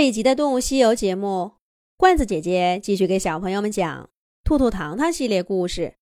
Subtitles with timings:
[0.00, 1.56] 这一集的《动物西游》节目，
[1.98, 4.04] 罐子姐姐继续给小朋友们讲
[4.44, 5.82] 《兔兔糖糖》系列故事，《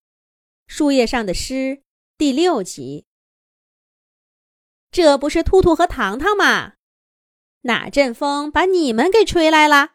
[0.68, 1.54] 树叶上的诗》
[2.16, 3.06] 第六集。
[4.92, 6.74] 这不是兔兔和糖糖吗？
[7.62, 9.94] 哪阵风把你们给吹来了？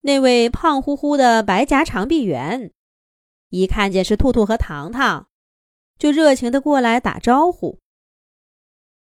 [0.00, 2.72] 那位胖乎乎的白颊长臂猿，
[3.50, 5.28] 一看见是兔兔和糖糖，
[5.98, 7.78] 就热情的过来打招呼，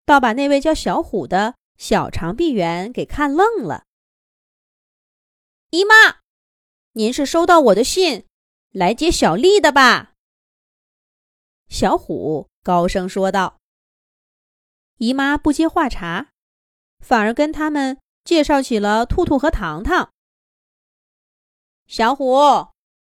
[0.04, 1.54] 倒把那位叫小虎的。
[1.82, 3.86] 小长臂猿给看愣了。
[5.70, 6.20] 姨妈，
[6.92, 8.24] 您是收到我的信
[8.70, 10.12] 来接小丽的吧？
[11.68, 13.58] 小虎高声说道。
[14.98, 16.28] 姨妈不接话茬，
[17.00, 20.12] 反而跟他们介绍起了兔兔和糖糖。
[21.88, 22.68] 小虎，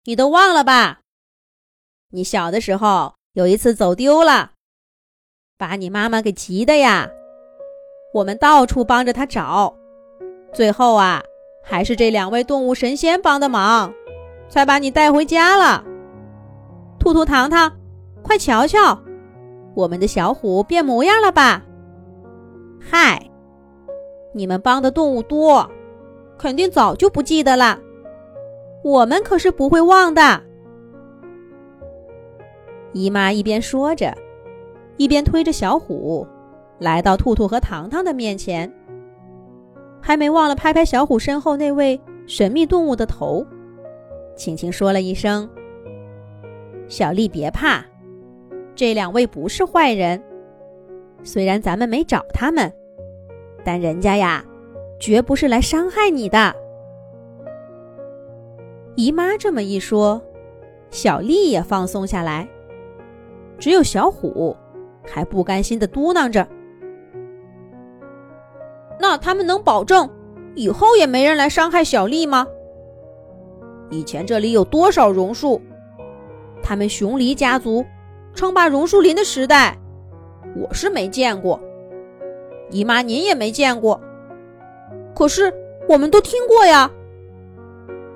[0.04, 1.00] 你都忘了吧？
[2.10, 4.56] 你小的时候有一次走丢了，
[5.56, 7.10] 把你妈妈给急的呀。
[8.14, 9.76] 我们到处帮着他找，
[10.54, 11.22] 最后啊，
[11.62, 13.94] 还是这两位动物神仙帮的忙，
[14.50, 15.84] 才把你带回家了。
[17.00, 17.72] 兔兔糖糖，
[18.24, 18.98] 快瞧瞧，
[19.76, 21.64] 我们的小虎变模样了吧？
[22.80, 23.30] 嗨，
[24.34, 25.70] 你们帮的动物多，
[26.38, 27.78] 肯定早就不记得了，
[28.84, 30.42] 我们可是不会忘的。
[32.94, 34.18] 姨妈一边说着，
[34.96, 36.26] 一边推着小虎。
[36.80, 38.72] 来到兔兔和糖糖的面前，
[40.02, 43.46] 还没忘了拍拍小虎身后那位神秘动物的头，
[44.36, 45.50] 轻轻说了一声
[46.88, 47.84] ：“小丽，别怕，
[48.76, 50.22] 这两位不是坏人。
[51.24, 52.72] 虽然咱们没找他们，
[53.66, 54.46] 但人家呀，
[55.00, 56.54] 绝不是来伤害你的。”
[58.96, 60.22] 姨妈这么一说，
[60.92, 62.48] 小丽也放松下来。
[63.58, 64.56] 只有小虎
[65.04, 66.48] 还不甘心的嘟囔着。
[69.10, 70.10] 那他们能保证
[70.54, 72.46] 以后也没人来伤害小丽吗？
[73.90, 75.62] 以前这里有多少榕树？
[76.62, 77.86] 他们熊狸家族
[78.36, 79.78] 称霸榕树林的时代，
[80.58, 81.58] 我是没见过。
[82.70, 83.98] 姨妈您也没见过，
[85.16, 85.54] 可是
[85.88, 86.92] 我们都听过呀。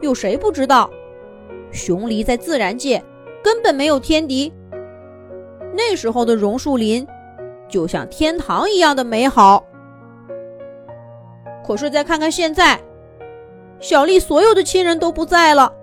[0.01, 0.89] 有谁不知道，
[1.71, 3.01] 熊狸在自然界
[3.41, 4.51] 根本没有天敌。
[5.73, 7.07] 那时候的榕树林，
[7.69, 9.65] 就像天堂一样的美好。
[11.71, 12.77] 可是再看看现在，
[13.79, 15.73] 小丽所有的亲人都不在了，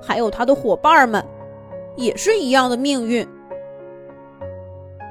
[0.00, 1.22] 还有她的伙伴们，
[1.96, 3.28] 也是一样的命运。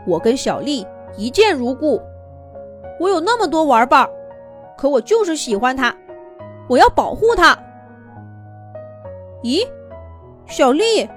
[0.07, 2.01] 我跟小丽一见如故，
[2.99, 4.09] 我有那么多玩伴，
[4.75, 5.95] 可我就是喜欢她，
[6.67, 7.55] 我要保护她。
[9.43, 9.63] 咦，
[10.47, 11.07] 小丽，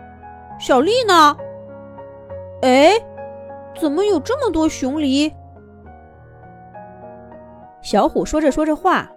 [0.61, 1.35] 小丽呢？
[2.61, 2.93] 哎，
[3.81, 5.33] 怎么有这么多熊狸？
[7.87, 9.09] 小虎说着说着话，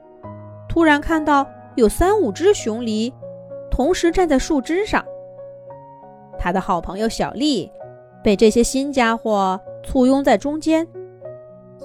[0.67, 1.43] 突然看到
[1.73, 3.11] 有三五只熊狸
[3.71, 5.03] 同时站在树枝上。
[6.37, 7.71] 他的好朋友小丽
[8.23, 10.87] 被这些新家伙簇拥在中间，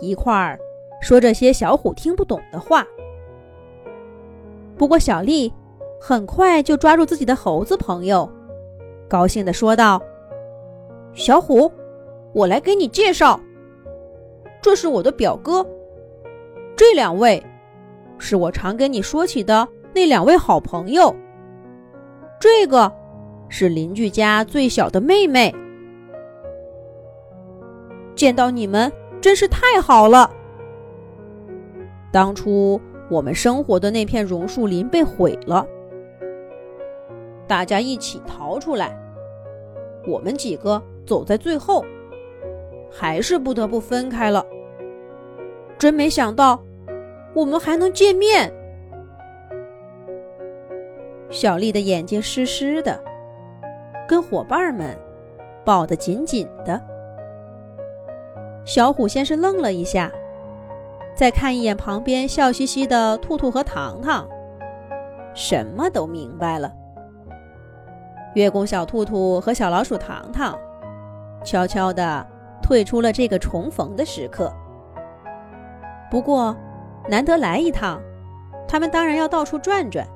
[0.03, 0.59] 一块儿
[1.01, 2.87] 说这些小虎听不懂的话。
[4.77, 5.51] 不过小丽
[5.99, 8.31] 很快就抓住自己的猴子朋友，
[9.09, 10.03] 高兴地说道
[11.17, 11.73] ：“小虎，
[12.35, 13.41] 我来给你介绍，
[14.61, 15.67] 这是我的表哥。”
[16.77, 17.43] 这两位，
[18.19, 21.15] 是我常跟你说起的那两位好朋友。
[22.41, 22.93] 这个
[23.49, 25.55] 是邻居家最小的妹妹。
[28.17, 30.31] 见到你们真是太好了。
[32.13, 32.81] 当初
[33.11, 35.67] 我们生活的那片榕树林被毁了，
[37.47, 38.97] 大家一起逃出来，
[40.07, 41.85] 我们几个走在最后，
[42.91, 44.45] 还是不得不分开了。
[45.85, 46.59] 真没想到，
[47.35, 48.51] 我们还能见面。
[51.29, 52.99] 小丽的眼睛湿湿的，
[54.09, 54.97] 跟伙伴们
[55.63, 56.81] 抱得紧紧的。
[58.65, 60.11] 小虎先是愣了一下，
[61.15, 64.27] 再看一眼旁边笑嘻嘻的兔兔和糖糖，
[65.35, 66.73] 什么都明白了。
[68.33, 70.59] 月宫小兔兔和小老鼠糖糖
[71.45, 72.27] 悄悄地
[72.63, 74.51] 退出了这个重逢的时刻。
[76.15, 76.57] 不过，
[77.09, 78.01] 难得来一趟，
[78.69, 80.07] 他们当然要到处转转，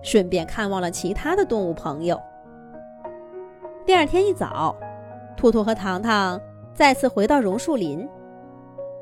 [0.00, 2.18] 顺便看望了其他的动物朋友。
[3.84, 4.74] 第二天一早，
[5.36, 6.40] 兔兔和糖糖
[6.72, 8.08] 再次回到榕树林，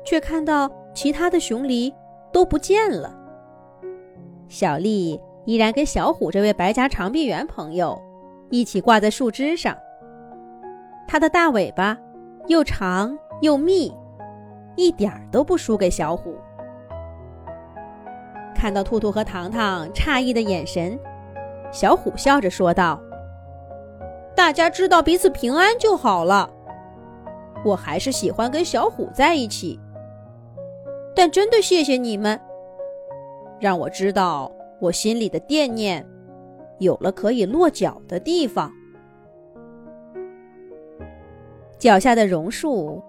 [0.03, 1.93] 却看到其他的熊狸
[2.33, 3.09] 都不见了。
[4.49, 7.97] 小丽依然跟小虎这位白颊长臂猿朋友
[8.49, 9.73] 一起挂在树枝上，
[11.07, 11.97] 它的大尾巴
[12.47, 13.95] 又长又密。
[14.75, 16.35] 一点儿都不输给小虎。
[18.55, 20.97] 看到兔兔和糖糖诧异的眼神，
[21.71, 22.99] 小虎笑着说道
[24.35, 26.49] ：“大家知道彼此平安就好了。
[27.65, 29.79] 我还是喜欢跟小虎在一起。
[31.15, 32.39] 但真的谢谢你们，
[33.59, 36.05] 让我知道我心里的惦念
[36.79, 38.71] 有了可以落脚的地方。”
[41.77, 43.03] 脚下的榕树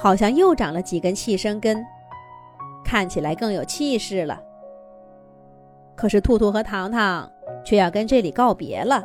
[0.00, 1.84] 好像又长了几根气生根，
[2.84, 4.40] 看起来更有气势了。
[5.96, 7.28] 可是兔兔和糖糖
[7.64, 9.04] 却要跟这里告别了。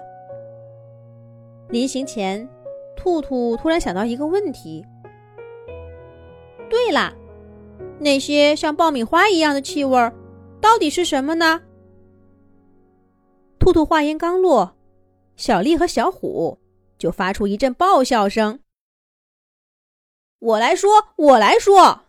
[1.70, 2.48] 临行前，
[2.96, 4.86] 兔兔突然想到一个问题：
[6.70, 7.12] 对了，
[7.98, 9.98] 那些像爆米花一样的气味，
[10.62, 11.60] 到底是什么呢？
[13.58, 14.76] 兔兔话音刚落，
[15.36, 16.60] 小丽和小虎
[17.00, 18.60] 就发出一阵爆笑声。
[20.44, 22.04] 我来说，我来说。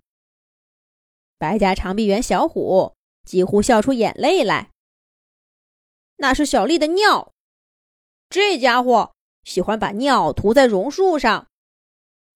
[1.38, 4.72] 白家长臂猿小虎几乎笑出眼泪来。
[6.16, 7.32] 那是小丽的尿，
[8.28, 9.14] 这家伙
[9.44, 11.46] 喜欢把尿涂在榕树上，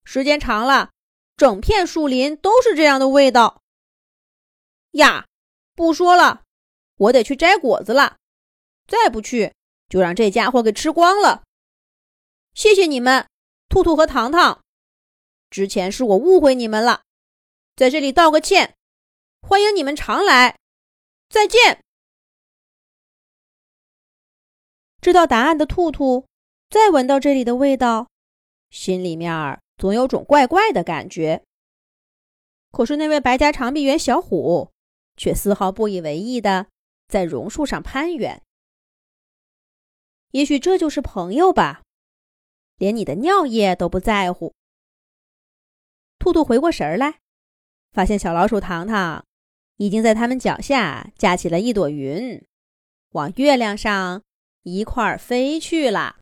[0.05, 0.91] 时间长了，
[1.37, 3.61] 整片树林都是这样的味道。
[4.93, 5.27] 呀，
[5.75, 6.45] 不说了，
[6.97, 8.19] 我得去摘果子了，
[8.87, 9.53] 再不去
[9.89, 11.43] 就让这家伙给吃光了。
[12.55, 13.27] 谢谢你们，
[13.69, 14.63] 兔兔和糖糖，
[15.51, 17.03] 之前是我误会你们了，
[17.75, 18.77] 在这里道个歉，
[19.41, 20.59] 欢迎你们常来，
[21.29, 21.83] 再见。
[25.01, 26.27] 知道答案的兔兔，
[26.69, 28.09] 再闻到这里的味道，
[28.71, 31.43] 心里面总有种怪怪的感觉。
[32.71, 34.71] 可是那位白家长臂猿小虎，
[35.17, 36.67] 却丝毫不以为意的
[37.07, 38.43] 在榕树上攀援。
[40.33, 41.83] 也许这就是朋友吧，
[42.77, 44.53] 连你的尿液都不在乎。
[46.19, 47.21] 兔兔回过神来，
[47.93, 49.25] 发现小老鼠糖糖
[49.77, 52.45] 已经在他们脚下架起了一朵云，
[53.11, 54.23] 往月亮上。
[54.65, 56.17] 一块飞去了。